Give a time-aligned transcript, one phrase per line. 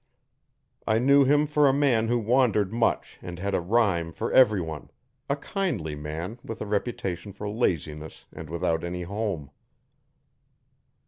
[0.87, 4.89] I knew him for a man who wandered much and had a rhyme for everyone
[5.29, 9.51] a kindly man with a reputation for laziness and without any home.